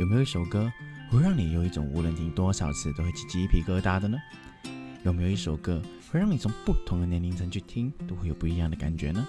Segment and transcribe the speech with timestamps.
[0.00, 0.72] 有没有一首歌
[1.10, 4.16] 会让你有一种无论听多少次都会起鸡皮疙瘩的呢？
[5.04, 9.28] 有没有一首歌会让你从不同的年龄层去听都会有不一样的感觉呢？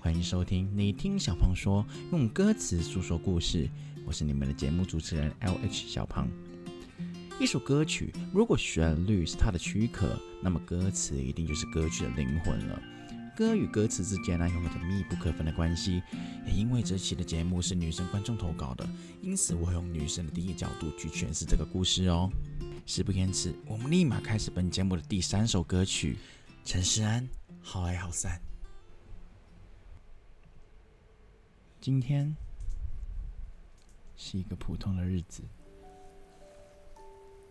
[0.00, 3.68] 欢迎收听《你听小胖说》，用歌词诉说故事。
[4.06, 6.26] 我是你们的节目主持人 L H 小胖。
[7.38, 12.82] 一首歌曲如果旋律是它的躯壳，那么歌词一定就是歌曲的灵魂了。
[13.36, 16.02] 歌与歌词之间呢，有着密不可分的关系。
[16.46, 18.88] 也因为这期的节目是女生观众投稿的，
[19.20, 22.30] 因此我会用女生的第一角度去诠释这个故事哦。
[22.86, 26.16] 事不延迟，我们立马开始本节目的第三首歌曲。
[26.64, 27.28] 陈世安，
[27.60, 28.40] 好爱好散。
[31.78, 32.34] 今天
[34.16, 35.42] 是一个普通的日子，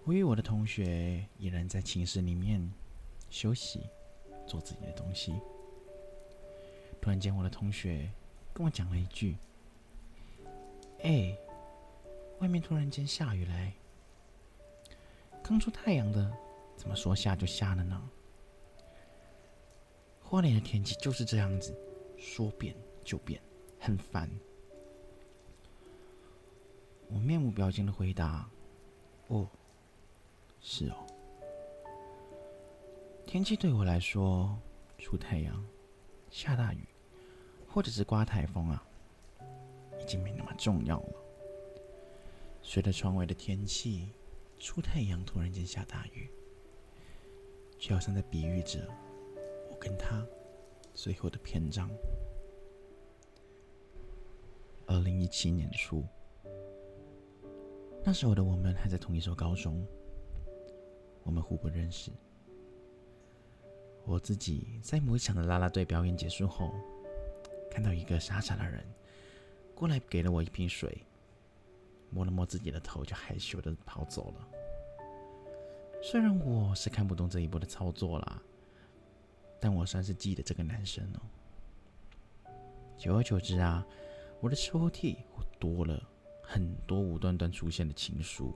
[0.03, 2.73] 我与我的同学依然在寝室里面
[3.29, 3.81] 休息，
[4.47, 5.31] 做自己的东西。
[7.05, 8.11] 突然间，我的同学
[8.51, 9.37] 跟我讲了一句
[11.03, 11.37] ：“哎，
[12.39, 13.73] 外面突然间下雨嘞，
[15.43, 16.35] 刚出太阳的，
[16.75, 18.09] 怎么说下就下了呢？
[20.19, 21.77] 花莲的天气就是这样子，
[22.17, 23.39] 说变就变，
[23.79, 24.27] 很烦。”
[27.07, 28.49] 我面无表情的回答
[29.29, 29.47] ：“哦，
[30.59, 31.05] 是哦，
[33.27, 34.57] 天气对我来说，
[34.97, 35.63] 出太阳，
[36.31, 36.79] 下大雨。”
[37.75, 38.81] 或者是刮台风啊，
[39.99, 41.13] 已经没那么重要了。
[42.61, 44.13] 随着窗外的天气
[44.57, 46.29] 出太阳，突然间下大雨，
[47.77, 48.87] 就好像在比喻着
[49.69, 50.25] 我跟他
[50.93, 51.89] 最后的篇章。
[54.85, 56.01] 二零一七年初，
[58.05, 59.85] 那时候的我们还在同一所高中，
[61.23, 62.09] 我们互不认识。
[64.05, 66.73] 我自己在某一场的啦啦队表演结束后。
[67.69, 68.83] 看到一个傻傻的人
[69.73, 71.05] 过来，给了我一瓶水，
[72.09, 74.47] 摸了摸自己的头，就害羞的跑走了。
[76.01, 78.41] 虽然我是看不懂这一波的操作啦，
[79.59, 82.51] 但我算是记得这个男生哦。
[82.97, 83.85] 久而久之啊，
[84.39, 85.17] 我的抽屉
[85.59, 86.01] 多了
[86.41, 88.55] 很多无端端出现的情书，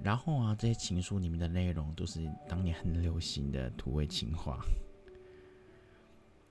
[0.00, 4.60] 然后啊，这些情书里面的内容都是当年很流行的土味情话。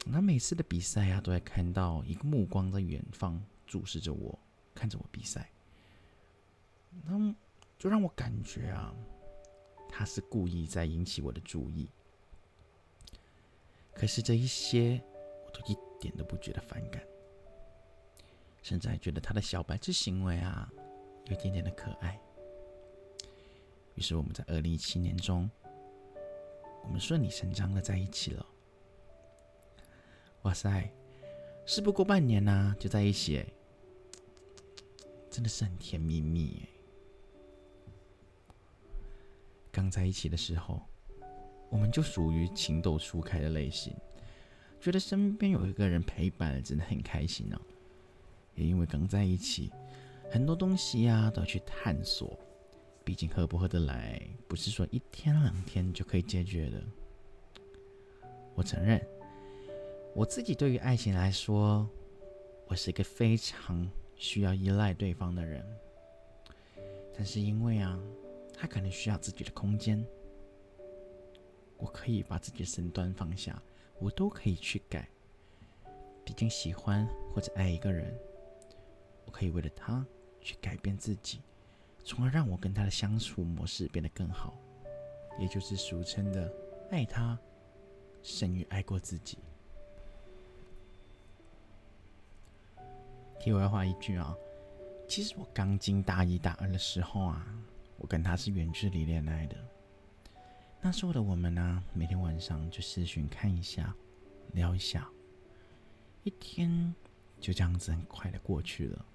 [0.06, 4.38] 那每次的比赛啊，都会看到一个目光在远方注视着我，
[4.74, 5.52] 看着我比赛，
[7.04, 7.36] 那
[7.78, 8.96] 就让我感觉啊，
[9.88, 11.90] 他是故意在引起我的注意。
[13.94, 15.00] 可是这一些，
[15.46, 17.04] 我都一点都不觉得反感，
[18.64, 20.72] 甚至还觉得他的小白痴行为啊，
[21.26, 22.20] 有一点点的可爱。
[23.94, 25.50] 于是我们在二零一七年中，
[26.84, 28.46] 我们顺理成章的在一起了。
[30.44, 30.90] 哇塞，
[31.66, 33.46] 事不过半年呐，就在一起，
[35.30, 36.70] 真的是很甜蜜蜜哎。
[39.70, 40.82] 刚在一起的时候，
[41.70, 43.94] 我们就属于情窦初开的类型，
[44.80, 47.60] 觉得身边有一个人陪伴，真的很开心呢。
[48.56, 49.72] 也因为刚在一起，
[50.32, 52.40] 很多东西呀都要去探索，
[53.04, 56.82] 毕竟合不合得来，不是说一天两天就可以解决的。
[58.56, 59.06] 我承认。
[60.20, 61.90] 我自己对于爱情来说，
[62.68, 65.66] 我是一个非常需要依赖对方的人。
[67.16, 67.98] 但是因为啊，
[68.54, 70.06] 他可能需要自己的空间，
[71.78, 73.64] 我可以把自己的身段放下，
[73.98, 75.08] 我都可以去改。
[76.26, 78.14] 毕竟喜欢或者爱一个人，
[79.24, 80.06] 我可以为了他
[80.42, 81.40] 去改变自己，
[82.04, 84.54] 从而让我跟他的相处模式变得更好，
[85.40, 86.54] 也就是俗称的
[86.92, 87.40] 爱他
[88.22, 89.38] 胜于爱过自己。
[93.40, 94.36] 题外话一句啊，
[95.08, 97.48] 其实我刚进大一、大二的时候啊，
[97.98, 99.56] 我跟他是远距离恋爱的。
[100.82, 103.96] 那时候的我们呢，每天晚上就视讯看一下，
[104.52, 105.10] 聊一下，
[106.24, 106.94] 一天
[107.40, 109.06] 就这样子很快的过去了。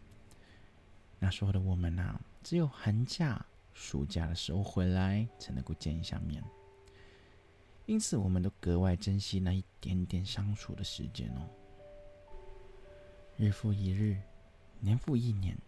[1.18, 3.44] 那时候的我们呢，只有寒假、
[3.74, 6.42] 暑假的时候回来才能够见一下面，
[7.84, 11.48] 因此我们都格外珍惜那一点点相处的时间哦。
[13.36, 14.16] 日复一日，
[14.78, 15.58] 年复一年，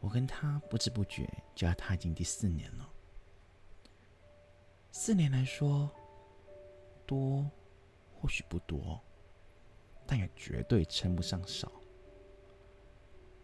[0.00, 2.88] 我跟他不知不觉就要踏进第四年了。
[4.90, 5.90] 四年来说，
[7.04, 7.48] 多
[8.14, 8.98] 或许不多，
[10.06, 11.70] 但也绝对称不上少。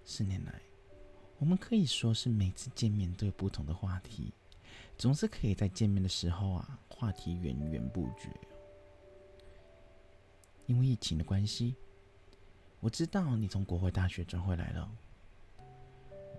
[0.03, 0.63] 四年来，
[1.37, 4.33] 我们可以说是每次见面都有不同的话题，
[4.97, 8.31] 总是可以在见面的时候啊，话题源源不绝。
[10.65, 11.77] 因为疫情的关系。
[12.81, 14.91] 我知道你从国会大学转回来了，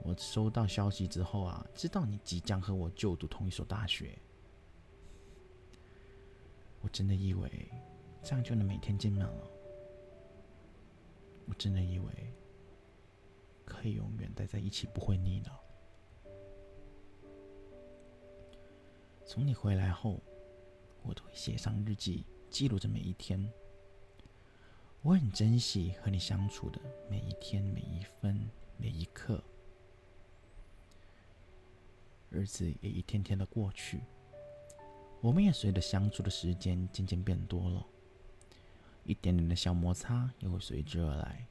[0.04, 4.18] 我收到消息之后啊，知道你即将和我就读同一所大学，
[6.81, 7.68] 我真的以为
[8.24, 9.51] 这样就能每天见面了。
[11.48, 12.34] 我真的以为
[13.66, 15.60] 可以永远待在一起，不会腻了。
[19.25, 20.22] 从你回来后，
[21.04, 23.51] 我都会写上日记，记录着每一天。
[25.01, 26.79] 我很珍惜和你相处的
[27.09, 29.41] 每一天、每一分、每一刻。
[32.29, 34.01] 日子也一天天的过去，
[35.21, 37.85] 我们也随着相处的时间渐渐变多了，
[39.05, 41.47] 一点点的小摩擦也会随之而来。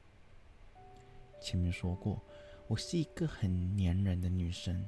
[1.41, 2.21] 前面说过，
[2.67, 4.87] 我是一个很粘人的女生，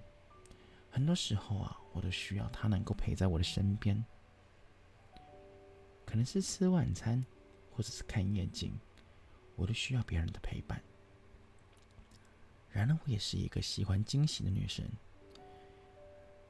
[0.91, 4.05] 很多时候啊，我都需要她能够陪在我的身边，
[6.05, 7.25] 可能是吃晚餐，
[7.79, 8.77] 或者是看夜景，
[9.55, 10.83] 我都需要别人的陪伴。
[12.69, 14.85] 然而，我也是一个喜欢惊喜的女生。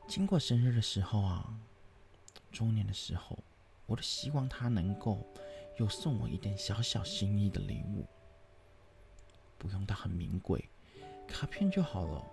[0.08, 1.56] 经过生日的时候啊，
[2.52, 3.38] 周年的时候，
[3.86, 5.24] 我都希望他能够
[5.78, 8.08] 有送我一点小小心意的礼物，
[9.60, 10.68] 不用到很名贵，
[11.28, 12.26] 卡片就好了。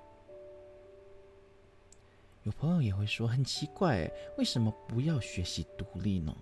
[2.44, 6.34] 有朋友也会说很奇怪，为什么不要学习独立呢？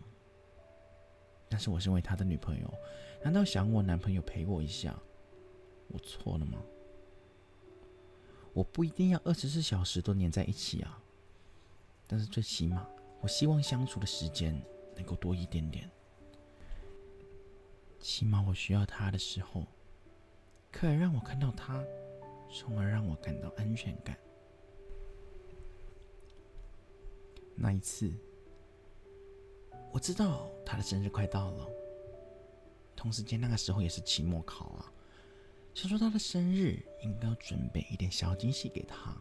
[1.55, 2.75] 但是我身为他的女朋友，
[3.23, 5.01] 难道想我男朋友陪我一下，
[5.87, 6.61] 我错了吗？
[8.53, 11.01] 我不一定要二十四小时都黏在一起啊。
[12.09, 12.85] 但是最起码，
[13.21, 14.61] 我希望相处的时间
[14.97, 15.89] 能够多一点点。
[18.01, 19.65] 起码我需要他的时候，
[20.73, 21.85] 可以让我看到他，
[22.53, 24.19] 从而让我感到安全感。
[27.55, 28.13] 那一次，
[29.95, 31.69] 我知道他的生日快到了，
[32.97, 34.93] 同时间那个时候也是期末考啊，
[35.73, 39.17] 想说他的生日应该要准备一点小惊喜给他。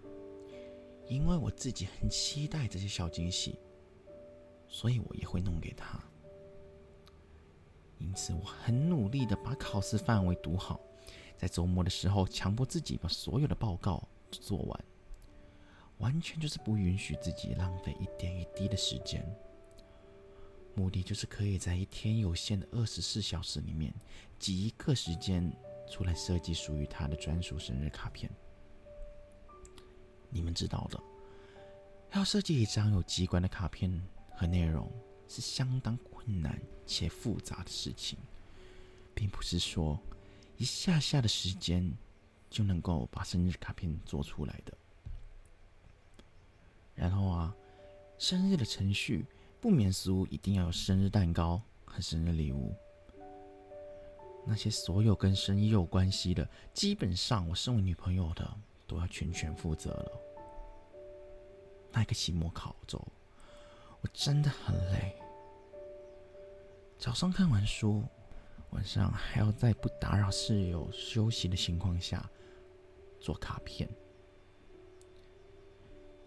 [1.07, 3.59] 因为我自己很期待这些小惊喜，
[4.67, 6.03] 所以我也会弄给他。
[7.99, 10.79] 因此，我很努力的把考试范围读好，
[11.37, 14.85] 在周末的时候强迫自己把所有的报告做完，
[15.99, 19.23] 完全就是不允许自己浪费一点一滴的时间。
[20.75, 23.93] 目的就是可以在一天有限的二十四小时里面
[24.39, 25.51] 挤一个时间
[25.89, 28.29] 出来设计属于他的专属生日卡片。
[30.29, 30.99] 你们知道的，
[32.13, 34.01] 要设计一张有机关的卡片
[34.35, 34.91] 和内容
[35.27, 38.17] 是相当困难且复杂的事情，
[39.13, 40.01] 并不是说
[40.57, 41.91] 一下下的时间
[42.49, 44.75] 就能够把生日卡片做出来的。
[46.95, 47.55] 然后啊，
[48.17, 49.25] 生日的程序
[49.63, 52.75] 不免俗，一定要有生日蛋糕和生日礼物。
[54.45, 58.45] 那些所有跟生意有关系的，基本上我身为女朋友的
[58.85, 60.11] 都要全权负责了。
[61.93, 63.01] 那个期末考周，
[64.01, 65.15] 我真的很累。
[66.99, 68.03] 早上看完书，
[68.71, 72.29] 晚上还要在不打扰室友休息的情况下
[73.17, 73.89] 做卡片。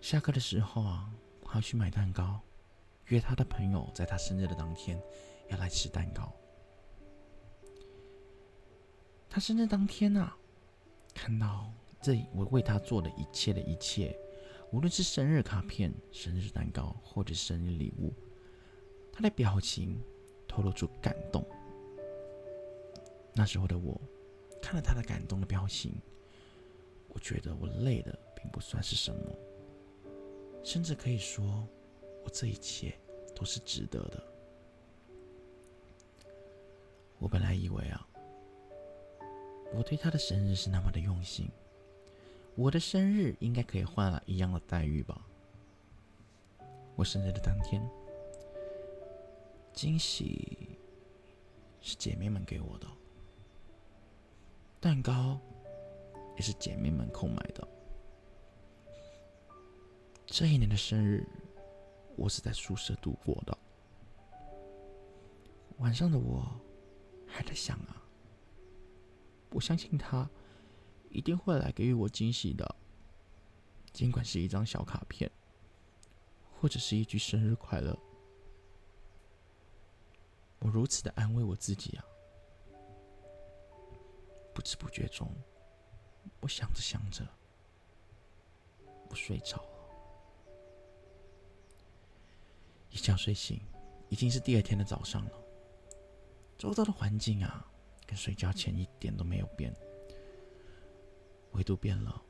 [0.01, 1.13] 下课的时候啊，
[1.45, 2.41] 还要去买蛋糕，
[3.07, 5.01] 约他的朋友在他生日的当天
[5.49, 6.33] 要来吃蛋糕。
[9.29, 10.37] 他生日当天啊，
[11.15, 11.71] 看到
[12.01, 14.17] 这我为他做的一切的一切。
[14.73, 18.13] 无论是生日卡片、生日蛋糕，或者生日礼物，
[19.13, 20.03] 他的表情
[20.49, 21.47] 透露出感动。
[23.33, 24.01] 那时候的我，
[24.61, 25.95] 看了他的感动的表情，
[27.11, 29.39] 我觉得我累的并不算是什么，
[30.65, 31.67] 甚至可以说，
[32.27, 32.93] 我这一切
[33.37, 34.21] 都是值得的。
[37.21, 38.05] 我本来以为啊，
[39.73, 41.49] 我对他的生日是那么的用心。
[42.57, 45.25] 我的生日应该可以换来一样的待遇吧？
[46.97, 47.81] 我生日的当天，
[49.73, 50.77] 惊喜
[51.81, 52.89] 是姐妹们给我的，
[54.81, 55.39] 蛋糕
[56.35, 57.69] 也是姐妹们购买的。
[60.27, 61.25] 这一年的生日，
[62.17, 63.59] 我是在宿舍度过的。
[65.79, 66.45] 晚上的我
[67.27, 68.03] 还在想啊，
[69.51, 70.29] 我相信他。
[71.09, 72.77] 一定会来给予我惊喜的，
[73.91, 75.31] 尽管是一张小卡片，
[76.61, 77.97] 或者是一句生日快乐。
[80.59, 82.05] 我如此的安慰我自己啊，
[84.53, 85.33] 不知不觉中，
[86.41, 87.27] 我想着想着，
[89.09, 89.76] 我睡着了。
[92.97, 93.61] 一觉睡醒，
[94.09, 95.31] 已经是第二天的早上了。
[96.57, 97.71] 周遭的环境啊，
[98.07, 99.71] 跟睡觉前一点都没有变。
[101.53, 102.23] 维度变了，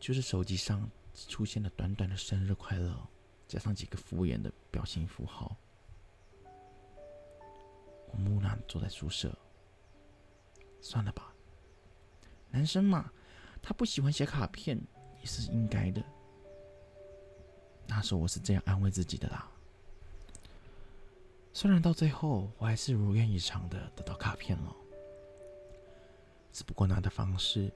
[0.00, 3.08] 就是手机上出现了短短的“生日快乐”，
[3.46, 5.56] 加上几个敷衍的表情符号。
[8.08, 9.32] 我木讷坐在宿舍，
[10.80, 11.32] 算了吧，
[12.50, 13.12] 男生嘛，
[13.62, 14.76] 他不喜欢写卡片
[15.20, 16.04] 也是应该的。
[17.86, 19.49] 那时候我是这样安慰自己的啦。
[21.52, 24.74] 虽然到最后我还是如愿以偿的得到卡片了，
[26.52, 27.72] 只不过拿的方式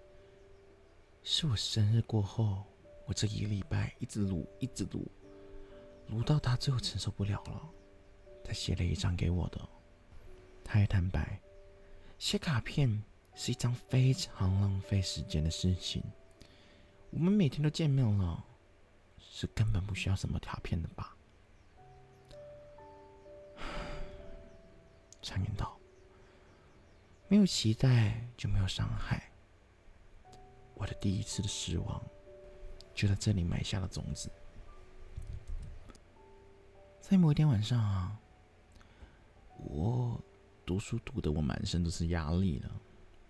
[1.22, 2.62] 是我生日过后，
[3.04, 5.06] 我这一个礼拜一直撸，一直撸，
[6.06, 7.68] 撸到他最后承受不了了，
[8.44, 9.60] 才写了一张给我的。
[10.62, 11.40] 他也坦白，
[12.18, 13.02] 写卡片
[13.34, 16.02] 是一张非常浪费时间的事情。
[17.10, 18.44] 我们每天都见面了，
[19.18, 21.13] 是根本不需要什么卡片的吧？
[25.24, 25.76] 常言道
[27.26, 29.30] ：“没有期待就没有伤害。”
[30.76, 32.02] 我的第一次的失望，
[32.94, 34.30] 就在这里埋下了种子。
[37.00, 38.18] 在某一天晚上啊，
[39.58, 40.20] 我
[40.66, 42.70] 读书读的我满身都是压力了。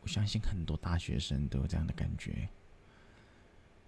[0.00, 2.48] 我相信很多大学生都有这样的感觉。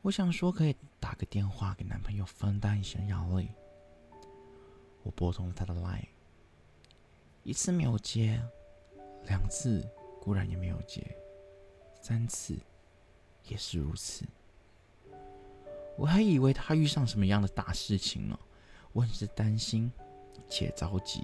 [0.02, 3.48] 我想说，可以打个电话给男朋友分担一下压力。
[5.02, 6.08] 我拨通了他的 line。
[7.46, 8.42] 一次没有接，
[9.28, 9.88] 两次
[10.20, 11.16] 固然也没有接，
[12.02, 12.58] 三次
[13.44, 14.24] 也是如此。
[15.96, 18.40] 我还以为他遇上什么样的大事情了，
[18.92, 19.92] 我很是担心
[20.48, 21.22] 且着急。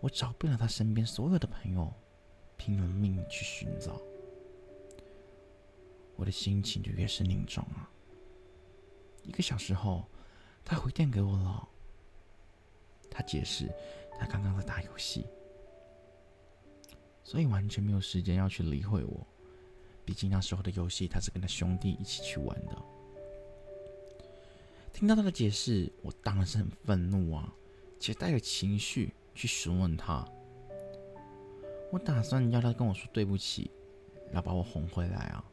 [0.00, 1.88] 我找遍了他身边所有的朋友，
[2.56, 4.02] 拼了命去寻找。
[6.16, 7.88] 我的心情就越是凝重啊。
[9.22, 10.04] 一个小时后，
[10.64, 11.68] 他回电给我了。
[13.16, 13.66] 他解释。
[14.18, 15.26] 他刚刚在打游戏，
[17.22, 19.26] 所以完全没有时间要去理会我。
[20.06, 22.82] 毕竟那时候的游戏，他是跟他兄弟一起去玩的。
[24.90, 27.52] 听到他的解释，我当然是很愤怒啊，
[28.00, 30.26] 且带着情绪去询问他。
[31.92, 33.70] 我打算要他跟我说对不起，
[34.32, 35.44] 要把我哄回来啊。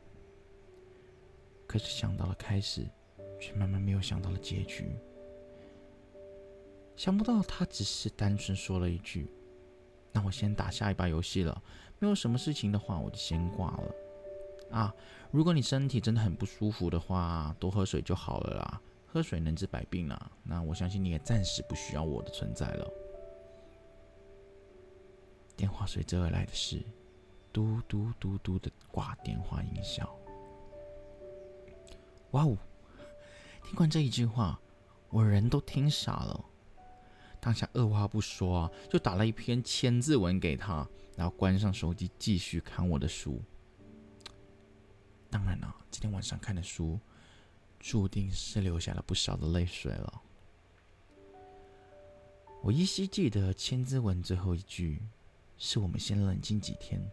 [1.67, 2.88] 可是想到了开始，
[3.41, 4.96] 却慢慢没有想到了结局。
[6.95, 9.27] 想不到他只是单纯说了一句
[10.13, 11.62] ：“那我先打下一把游戏了，
[12.00, 13.95] 没有什么事情的话，我就先挂了。”
[14.71, 14.93] 啊，
[15.31, 20.31] 如果你身体真的很不舒服的话，多喝水就好了啦，喝水能治百病啦。
[20.43, 22.91] 那我相信你也暂时不需要我的存在了。
[25.55, 26.83] 电话随之而来的是
[27.51, 30.09] 嘟嘟嘟嘟的挂电话音效。
[32.31, 32.57] 哇哦！
[33.63, 34.59] 听完这一句话，
[35.09, 36.45] 我人都听傻了。
[37.43, 43.41] 当下二话不说啊，就打了一篇千字文给他，然后关上手机继续看我的书。
[45.29, 46.97] 当然了，今天晚上看的书，
[47.81, 50.21] 注定是流下了不少的泪水了。
[52.62, 55.01] 我依稀记得千字文最后一句，
[55.57, 57.05] 是我们先冷静几天，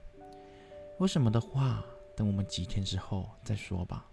[1.01, 1.85] 有什么的话，
[2.17, 4.09] 等我们几天之后再说吧。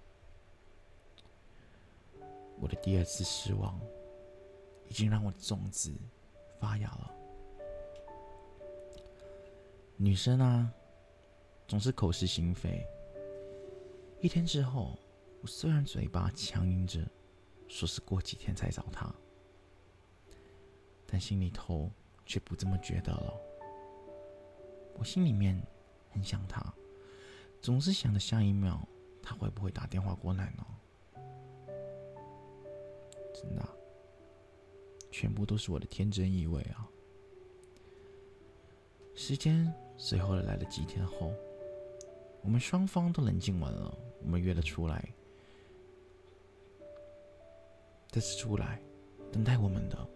[2.60, 3.80] 我的第二次失望。
[4.90, 5.94] 已经让我的种子
[6.60, 7.14] 发芽了。
[9.96, 10.72] 女生啊，
[11.68, 12.86] 总是口是心非。
[14.22, 14.98] 一天之后，
[15.42, 17.08] 我虽然嘴巴强硬着
[17.68, 19.14] 说是过几天才找他，
[21.06, 21.92] 但心里头
[22.26, 23.34] 却不这么觉得了。
[24.96, 25.62] 我心里面
[26.12, 26.74] 很想他，
[27.62, 28.88] 总是想着下一秒
[29.22, 30.66] 他会不会打电话过来呢？
[33.34, 33.77] 真的。
[35.20, 36.88] 全部都是我的天真以为啊！
[39.16, 41.34] 时间随后来了几天后，
[42.44, 45.04] 我们双方都冷静完了，我们约了出来。
[48.12, 48.80] 这次出来，
[49.32, 50.08] 等待我们的，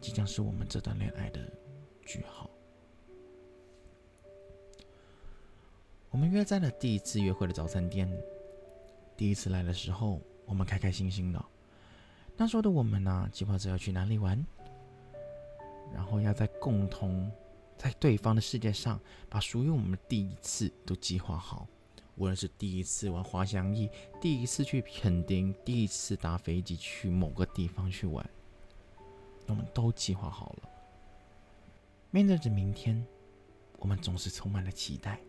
[0.00, 1.40] 即将是我们这段恋爱的
[2.04, 2.50] 句号。
[6.10, 8.10] 我们约在了第一次约会的早餐店。
[9.16, 11.51] 第一次来的时候，我们开开心心的。
[12.42, 14.44] 那时候的我们呢，计划着要去哪里玩，
[15.94, 17.30] 然后要在共同
[17.78, 21.68] 在对方的世界上，把属于我们的第一次都计划好。
[22.16, 23.88] 无论是第一次玩滑翔翼，
[24.20, 28.28] 第一次去垦丁，第一次搭飞机去某个地方去玩，
[29.46, 30.68] 我们都计划好了。
[32.10, 33.06] 面对着明天，
[33.78, 35.20] 我们总是充满了期待。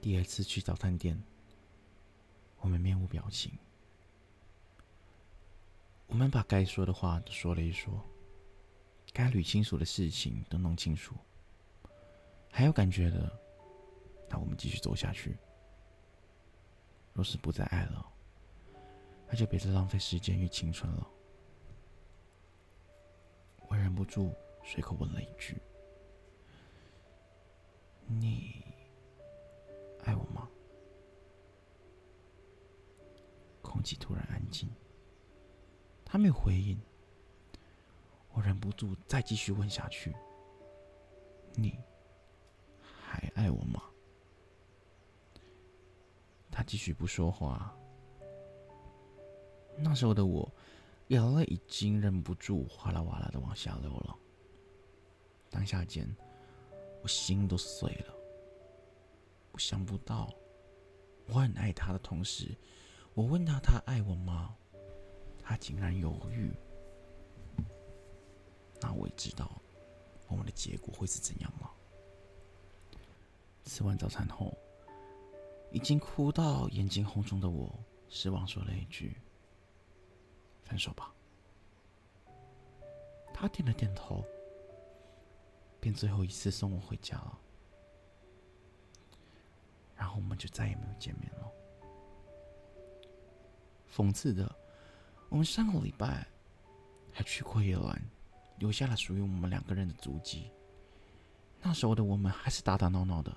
[0.00, 1.20] 第二次去早餐店，
[2.60, 3.50] 我们面无表情。
[6.10, 8.04] 我们把该说的话都说了一说，
[9.12, 11.14] 该捋清楚的事情都弄清楚，
[12.50, 13.32] 还有感觉的，
[14.28, 15.38] 那我们继续走下去。
[17.12, 18.04] 若是不再爱了，
[19.28, 21.08] 那就别再浪费时间与青春了。
[23.68, 25.56] 我忍不住随口问了一句
[28.04, 28.64] ：“你
[30.04, 30.48] 爱我吗？”
[33.62, 34.68] 空气突然安静，
[36.10, 36.76] 他没有回应。
[38.32, 40.12] 我忍不住再继续问下去
[41.54, 41.78] ：“你
[42.82, 43.80] 还爱我吗？”
[46.50, 47.76] 他继续不说话。
[49.78, 50.52] 那时候的我，
[51.08, 54.16] 眼泪已经忍不住哗啦哗啦的往下流了。
[55.48, 56.12] 当下间，
[57.02, 58.14] 我心都碎了。
[59.52, 60.28] 我想不到，
[61.26, 62.56] 我很爱他的同时，
[63.14, 64.56] 我问他他爱我吗？
[65.50, 66.48] 他竟然犹豫。
[68.80, 69.60] 那我也知道，
[70.28, 71.68] 我们的结果会是怎样了。
[73.64, 74.56] 吃完早餐后，
[75.72, 77.68] 已经哭到眼睛红肿的我，
[78.08, 79.16] 失望说了一句
[80.62, 81.12] ：“分手吧。”
[83.34, 84.24] 他点了点头，
[85.80, 87.40] 便最后一次送我回家了。
[89.96, 91.50] 然后我们就再也没有见面了。
[93.92, 94.59] 讽刺的，
[95.30, 96.26] 我们上个礼拜
[97.10, 98.00] 还去过夜兰。
[98.58, 100.50] 留下了属于我们两个人的足迹。
[101.62, 103.34] 那时候的我们还是打打闹闹的。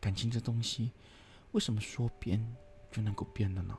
[0.00, 0.92] 感情这东西，
[1.50, 2.40] 为什么说变
[2.88, 3.76] 就能够变的呢？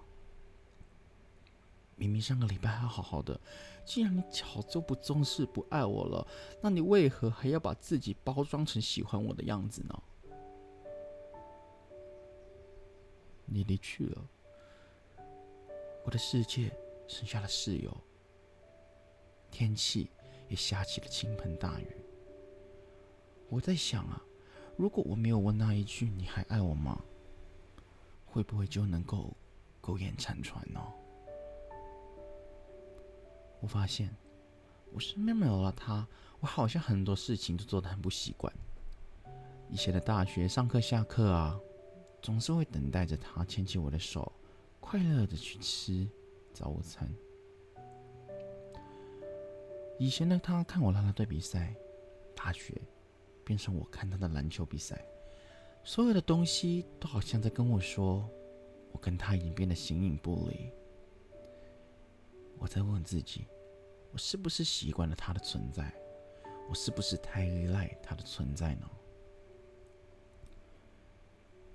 [1.95, 3.39] 明明上个礼拜还好好的，
[3.85, 6.27] 既然你早就不重视、不爱我了，
[6.61, 10.03] 那你为何还要把自己包装成喜欢我的样子呢？
[13.45, 14.27] 你离去了，
[16.03, 16.71] 我的世界
[17.07, 17.95] 剩下了室友。
[19.49, 20.09] 天气
[20.47, 21.87] 也下起了倾盆大雨。
[23.49, 24.21] 我在想啊，
[24.75, 26.99] 如果我没有问那一句“你还爱我吗”，
[28.25, 29.31] 会不会就能够
[29.79, 30.81] 苟延残喘呢？
[33.61, 34.09] 我发现
[34.91, 36.07] 我身边没有了他，
[36.39, 38.51] 我好像很多事情都做得很不习惯。
[39.69, 41.59] 以前的大学上课下课啊，
[42.21, 44.31] 总是会等待着他牵起我的手，
[44.83, 46.05] 快乐的去吃
[46.53, 47.09] 早餐。
[49.97, 51.73] 以前的他看我拉拉队比赛，
[52.35, 52.79] 大学
[53.45, 55.03] 变成我看他的篮球比赛，
[55.85, 58.29] 所有的东西都好像在跟我说，
[58.91, 60.69] 我跟他已经变得形影不离。
[62.59, 63.47] 我在问自己，
[64.11, 65.91] 我是不是习惯了他的存在？
[66.69, 68.89] 我是不是太依赖他的存在呢？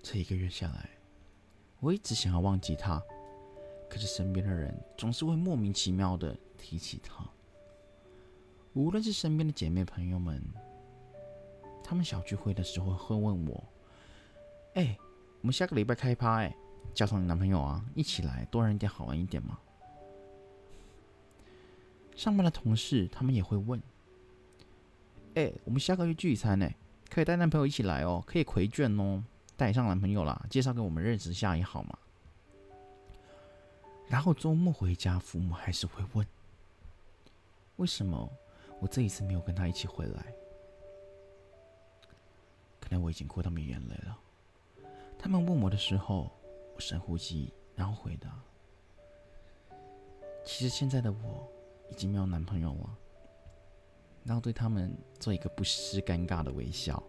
[0.02, 0.90] 这一个月下来，
[1.80, 3.00] 我一直想要忘记他，
[3.88, 7.24] 可是身边的人总是会莫名其妙的提起他。
[8.74, 10.42] 无论是身边的姐妹朋友们，
[11.82, 13.64] 他们小聚会的时候会问我
[14.74, 14.98] ：“哎，
[15.40, 16.54] 我们下个礼拜开趴，哎，
[16.92, 19.58] 叫上你男朋友啊，一起来，多人一点，好玩一点嘛。”
[22.14, 23.80] 上班的同事他们也会问
[25.34, 26.68] ：“哎，我们下个月聚餐呢，
[27.08, 29.22] 可以带男朋友一起来哦，可以回卷哦，
[29.58, 31.98] 带上男朋友啦，介绍给我们认识下也好嘛。”
[34.08, 36.26] 然后周末回家，父母还是会问
[37.76, 38.26] ：“为什么？”
[38.80, 40.32] 我这一次没有跟他一起回来，
[42.78, 44.16] 可能我已经哭到没眼泪了。
[45.18, 46.30] 他们问我的时候，
[46.76, 48.40] 我深呼吸，然后回答
[50.46, 51.50] ：“其实现在的我
[51.90, 52.96] 已经没有男朋友了。”
[54.22, 57.02] 然后对他们做一个不失尴尬的微笑。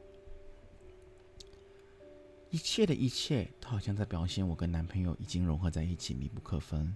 [2.51, 6.95] 一切的一切都好像在表现我跟男朋友已经融合在一起，密不可分。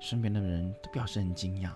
[0.00, 1.72] 身边的人都表示很惊讶。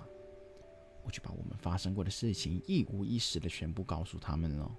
[1.05, 4.71] 我就把我们发生过的事情一五一十的全部告诉他们了。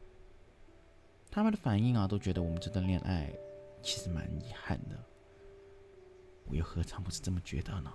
[1.29, 3.33] 他们的反应啊，都觉得我们这段恋爱
[3.81, 4.97] 其实蛮遗憾的。
[6.45, 7.91] 我又何尝不是这么觉得呢？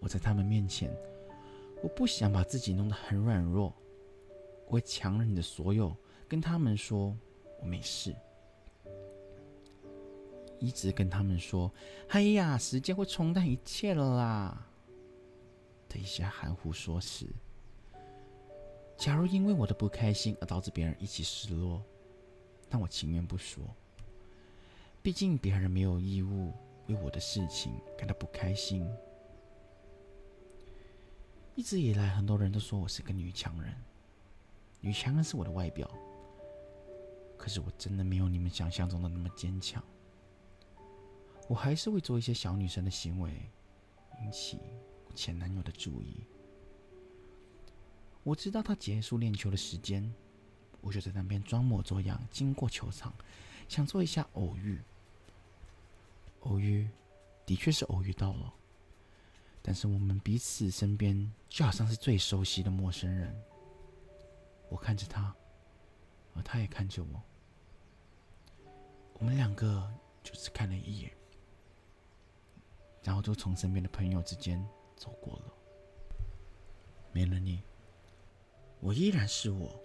[0.00, 0.90] 我在他们面前，
[1.82, 3.72] 我不想把自己弄得很软弱，
[4.66, 5.94] 我会强忍着所有，
[6.28, 7.16] 跟他们说
[7.60, 8.14] 我没事，
[10.58, 11.70] 一直跟他们说
[12.08, 14.66] ：“哎呀，时间会冲淡一切了啦。”
[15.88, 17.26] 的一些含糊说辞。
[18.96, 21.82] 假如因为我的不开心而导致别人一起失落，
[22.68, 23.64] 那我情愿不说。
[25.02, 26.52] 毕竟别人没有义务
[26.86, 28.86] 为我的事情感到不开心。
[31.54, 33.74] 一直以来，很多人都说我是个女强人，
[34.80, 35.90] 女强人是我的外表。
[37.40, 39.82] 可是我真的没有你们想象中的那么坚强。
[41.48, 43.50] 我还是会做一些小女生的行为，
[44.22, 44.60] 引起。
[45.14, 46.24] 前男友的注意，
[48.22, 50.14] 我知道他结束练球的时间，
[50.80, 53.12] 我就在那边装模作样经过球场，
[53.68, 54.78] 想做一下偶遇。
[56.42, 56.88] 偶遇，
[57.44, 58.54] 的确是偶遇到了，
[59.60, 63.34] 但是我们彼此身边就好像是最熟悉的陌生人。
[64.68, 65.34] 我看着他，
[66.34, 67.20] 而他也看着我，
[69.20, 69.86] 我们两个
[70.24, 71.12] 就只看了一眼，
[73.02, 75.54] 然后就从身边的朋友之间走过了。
[77.12, 77.62] 没了你，
[78.80, 79.78] 我依然是我。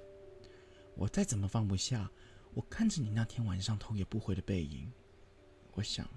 [0.96, 2.10] 我再怎么放不下，
[2.54, 4.90] 我看着你那天晚上头也不回的背影，
[5.74, 6.10] 我想，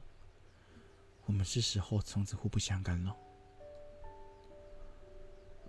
[1.24, 3.16] 我们是时候从此互不相干了。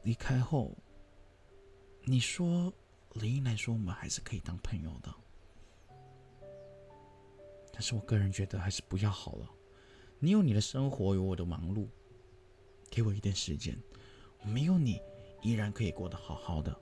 [0.03, 0.77] 离开后，
[2.03, 2.71] 你说
[3.13, 5.12] 理应来说，我们还是可以当朋友的，
[7.79, 9.49] 但是我个人觉得还是不要好了。
[10.19, 11.87] 你有你的生活，有我的忙碌，
[12.91, 13.81] 给我一点时间，
[14.43, 15.01] 没有你
[15.41, 16.77] 依然可以过得好好的。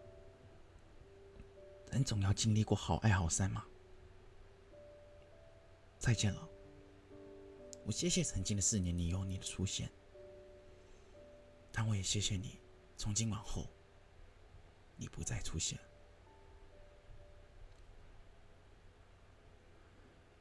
[1.91, 3.63] 人总要经历过好爱好散嘛。
[5.99, 6.49] 再见了，
[7.85, 9.87] 我谢谢曾经的四年你有你的出现，
[11.71, 12.59] 但我也谢谢你，
[12.97, 13.69] 从今往后，
[14.95, 15.77] 你不再出现。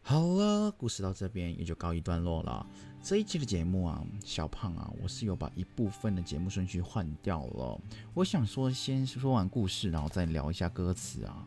[0.08, 2.64] 好了，故事到这边也就告一段落了。
[3.02, 7.80] 这一期的节目啊，小胖啊，我是有把一部分的节目顺序换掉了。
[8.14, 11.44] 我想说，先说完故事，然后再聊一下歌词啊，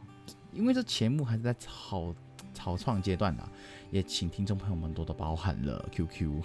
[0.52, 2.13] 因为这节目还是在草
[2.54, 3.50] 草创阶段啊，
[3.91, 5.88] 也请听众朋友们多多包涵了。
[5.93, 6.43] QQ，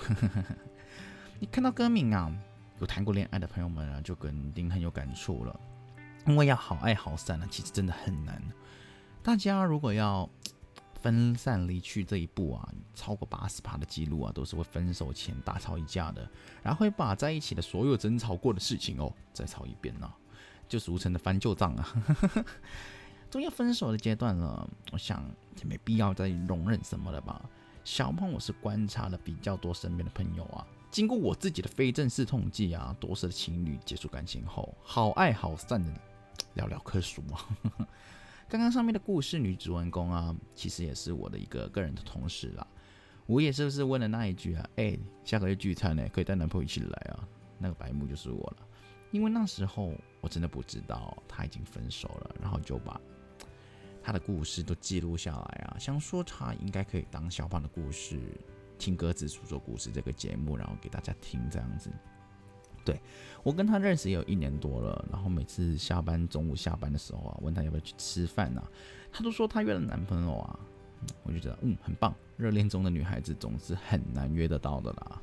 [1.40, 2.32] 你看到歌名啊，
[2.78, 5.60] 有谈过恋爱的朋友们啊，就肯定很有感触了。
[6.28, 8.40] 因为要好爱好散呢，其实真的很难。
[9.20, 10.30] 大家如果要。
[11.04, 16.26] 分散离去这一步啊，超过八十趴的记录啊，都是会分手前大吵一架的，
[16.62, 20.10] 然后会把在一起的所有争吵过的事情哦再吵一遍呢，
[20.66, 21.86] 就俗称的翻旧账啊。
[23.30, 25.22] 终于分手的阶段了，我想
[25.58, 27.44] 也没必要再容忍什么了吧。
[27.84, 35.92] 小胖，我是观察了比较多身边的朋友啊，经过我自己的非正式统计啊，多数的情侣结束感情后，好爱好散的
[36.56, 37.44] 寥寥可数啊。
[38.48, 42.66] 刚刚上面的故事女主人公啊，其实也是我的一个个人的同事啦。
[43.26, 44.68] 我也是不是问了那一句啊？
[44.76, 47.26] 哎，下个月聚餐呢，可以带男朋友一起来啊？
[47.58, 48.68] 那个白目就是我了，
[49.10, 53.00] 因为那时候我真的不知道他已经分手了，然后就把
[54.02, 58.20] 他的故事都记录下来啊，想说他应该可以当小胖的故事，
[58.78, 61.90] 听鸽子诉说故事这个节目，然后给大家听这样子。
[62.84, 63.00] 对
[63.42, 68.62] 我跟他认识也有一年多了，然后每次下班中午下班的时候啊，问他要不要去吃饭呐，
[69.12, 70.58] 他都说他约了男朋友啊，
[71.22, 75.20] 我就觉得嗯很棒，热恋中的女孩子总是很难约得到的啦。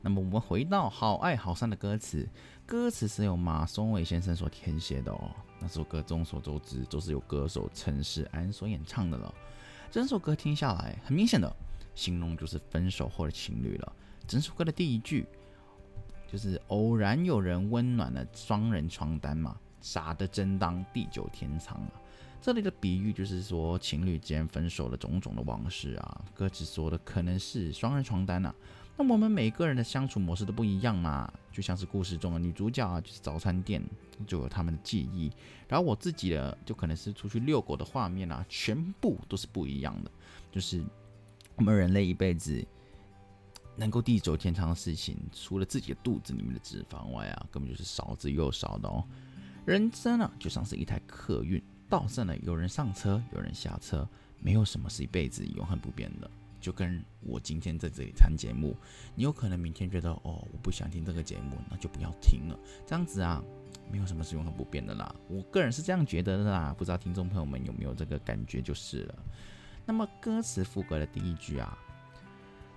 [0.00, 2.28] 那么我们回到《好爱好散》的歌词，
[2.64, 5.30] 歌词是由马松伟先生所填写的哦。
[5.60, 9.34] 那首歌众所周知都是由歌手陈世安所演唱的了。
[9.90, 11.52] 整首歌听下来，很明显的
[11.96, 13.92] 形容就是分手后的情侣了。
[14.26, 15.26] 整首歌的第一句。
[16.30, 21.92] 就是偶然有人温暖了双人床单嘛，傻的真当地久天长啊。
[22.40, 26.24] 这里的比喻就是说情侣间分手的种种的往事啊。
[26.34, 28.54] 歌词说的可能是双人床单呐。
[28.96, 33.82] 那我们每个人的相处模式都不一样嘛，就像是故事中的女主角啊，就是早餐店
[34.26, 35.32] 就有他们的记忆，
[35.66, 40.10] 然后我自己的就可能是出去遛狗的画面啊，全部都是不一样的。
[40.52, 40.84] 就是
[41.56, 42.62] 我们人类一辈子。
[43.78, 49.04] 能够地久天长的事情，除了自己的肚子里面的脂肪外啊，根本就是少之又少的哦。
[49.64, 54.08] 人生啊，就像是一台客运，到站了有人上车，有人下车，
[54.40, 56.28] 没有什么是一辈子永恒不变的。
[56.60, 58.76] 就跟我今天在这里谈节目，
[59.14, 62.58] 你有可能明天觉得哦，我不想听这个节目，那就不要听了。
[62.84, 63.40] 这样子啊，
[63.92, 65.14] 没有什么是永恒不变的啦。
[65.28, 69.14] 我个人是这样觉得的啦，不知道听众朋友们有没有这个感觉就是了。
[69.86, 71.78] 那么歌词副歌的第一句啊，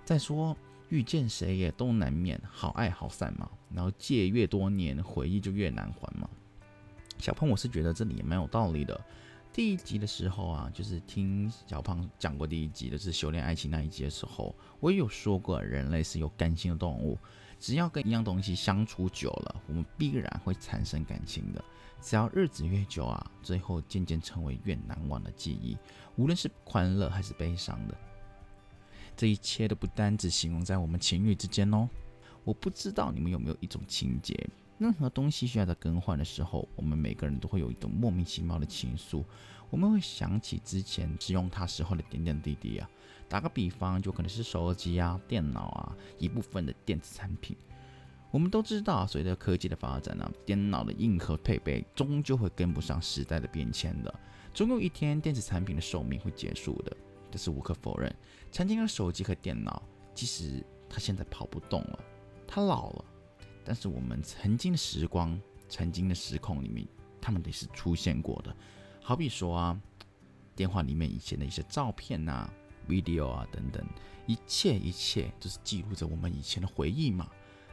[0.04, 0.56] 再说。
[0.92, 6.28] 遇见谁也都难免好爱好散嘛，然后借越多年，回忆就越难还嘛。
[7.18, 9.00] 小胖，我是觉得这里也蛮有道理的。
[9.54, 17.18] 第一集的时候啊，就是听小胖讲过第一集的是修炼爱情那一集的时候，我也有说过，人类是有感情的动物，
[17.58, 21.64] 只要跟一样东西相处久了，我们必然会产生感情的。
[22.02, 25.74] 只要日子越久啊，最后渐渐成为越难忘的记忆，
[26.16, 27.96] 无论是欢乐还是悲伤的。
[29.22, 31.88] 这一切都不单只形容在我们情侣之间哦。
[32.42, 34.34] 我不知道你们有没有一种情节，
[34.78, 39.22] 任何东西需要在更换的时候，我们每个人都会有一种莫名其妙的情愫。
[39.70, 42.90] 我们会想起之前使用它时候的点点滴滴啊。
[43.28, 47.56] 打个比方，就可能是手机啊、电脑啊，一部分的电子产品。
[48.32, 54.12] 我们都知道，随着科技的发展呢，电脑的硬核配备终究会跟不上时代的变迁的。
[54.52, 56.96] 总有一天，电子产品的寿命会结束的。
[57.30, 58.14] 这是无可否认，
[58.52, 59.82] 曾经的手机和电脑，
[60.14, 61.98] 即使它现在跑不动了，
[62.46, 63.04] 它老了，
[63.64, 66.86] 但是我们曾经的时光、曾经的时空里面，
[67.18, 68.54] 他们得是出现过的。
[69.00, 69.80] 好比说啊，
[70.54, 72.48] 电话里面以前的一些照片呐、
[72.86, 73.82] video 啊等等，
[74.26, 77.26] 一切一切都是记录着我们以前的回忆嘛。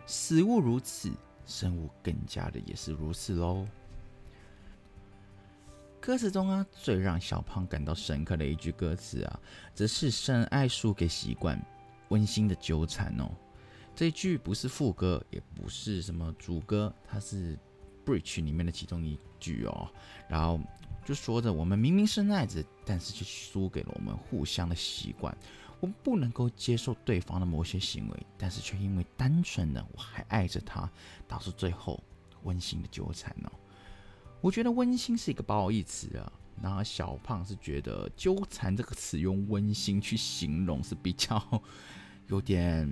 [0.05, 1.11] 死物如此，
[1.45, 3.67] 生物更加的也是如此喽。
[6.01, 9.39] 歌词中啊，最让小胖感到深刻的一句歌词啊，
[9.75, 11.61] 则是“深爱输给习惯，
[12.07, 13.29] 温馨的纠缠”哦。
[13.95, 17.57] 这一句不是副歌，也不是什么主歌，它是
[18.05, 19.89] bridge 里面的其中一句哦。
[20.29, 20.59] 然后
[21.03, 25.37] 就说着，我们明明深爱着，但是却输给了我们互相的习惯。
[25.81, 30.89] 我们不能够接受对方的某些行为，但是却因为单纯的我还爱着他，
[31.27, 32.01] 导致最后
[32.43, 33.51] 温馨的纠缠哦。
[34.41, 41.41] 我觉得温馨是一个褒义词啊，然后小胖是觉得纠缠这个词用温馨去形容是比较
[42.27, 42.89] 有点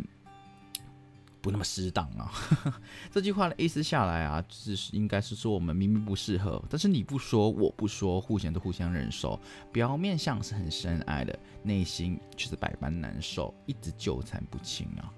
[1.41, 2.31] 不那么适当啊。
[3.09, 9.39] 这句话的意思下来啊，就是应该是说我们明明不适合，但是你不说我不说，互相都互相忍受，
[9.71, 15.09] 表面上是很深爱的，内心却是百般难受，一直纠缠不清啊。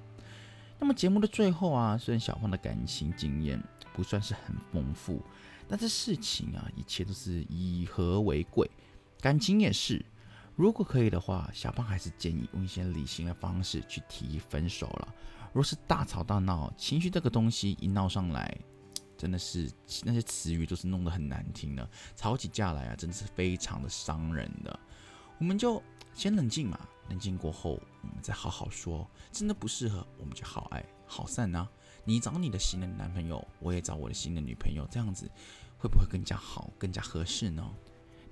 [0.80, 3.62] 那么节目的最后啊，虽然小胖的感情经验
[3.94, 5.22] 不算是很丰富。
[5.70, 8.70] 但是事情啊，一切都是以和为贵，
[9.22, 10.04] 感情也是。
[10.56, 15.16] 如果可以的话，小胖还是建议用一些理性的方式去提分手了。
[15.54, 18.58] 若是大吵大闹，情绪这个东西一闹上来，
[19.18, 19.72] 真的是
[20.04, 24.78] 那些词语都是弄得很难听的，吵起架来啊，真的是非常的伤人的。
[25.38, 25.82] 我们就
[26.14, 26.78] 先冷静嘛，
[27.10, 29.10] 冷静过后，我们再好好说。
[29.32, 31.70] 真的不适合，我们就好爱好散啊。
[32.06, 35.30] 你找你的新的男朋友，我也找我的新的女朋友，这样子
[35.78, 37.70] 会不会更加好、更加合适呢？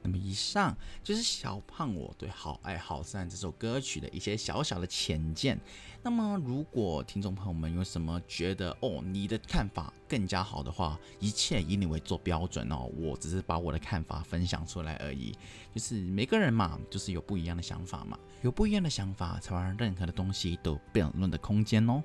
[0.03, 5.59] 那么以上就是小胖我对《好爱好散》这首歌曲的一些小小的浅见。
[6.01, 15.35] 那么如果听众朋友们有什么觉得哦，你的看法更加好的话，一切以你为做标准哦，我只是把我的看法分享出来而已。
[15.73, 22.01] 就是每个人嘛，就是有不一样的想法嘛，有不一样的想法，才会让任何的东西都有辩论的空间哦。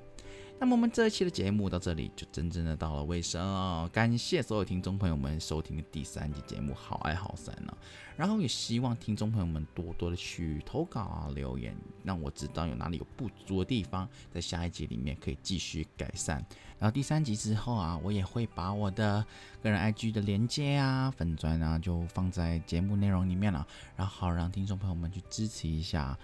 [0.62, 7.76] 那么我们这一期的节目到这里就真正的到了尾声了，感谢所有听众朋友们收听的第三集节目《好爱好散》了，
[8.16, 16.36] 然后也希望听众朋友们多多的去投稿啊留言，让我知道有哪里有不足的地方，在下一集里面可以继续改善。
[16.78, 19.26] 然后第三集之后啊，我也会把我的
[19.60, 26.16] 个人 IG 的连接啊、粉砖啊，就放在节目内容里面了，然后好让听众朋友们去支持一下。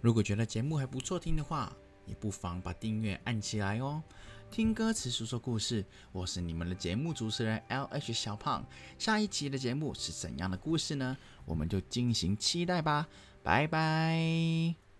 [0.00, 1.70] 如果觉得节目还不错听的话，
[2.06, 4.02] 也不妨把订阅按起来哦，
[4.50, 8.64] 听歌词说说故事，我是你们的节目主持人 L H 小胖。
[8.98, 11.16] 下一期的节目是怎样的故事呢？
[11.44, 13.08] 我们就进行期待吧，
[13.42, 14.91] 拜拜。